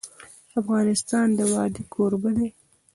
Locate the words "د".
1.37-1.39